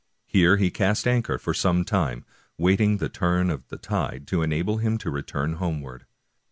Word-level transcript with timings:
^ 0.01 0.03
Here 0.25 0.57
he 0.57 0.71
cast 0.71 1.07
anchor 1.07 1.37
for 1.37 1.53
some 1.53 1.85
time, 1.85 2.25
waiting 2.57 2.97
the 2.97 3.07
turn 3.07 3.51
of 3.51 3.67
the 3.67 3.77
tide 3.77 4.25
to 4.29 4.41
enable 4.41 4.77
him 4.77 4.97
to 4.97 5.11
return 5.11 5.57
home 5.57 5.79
ward. 5.79 6.07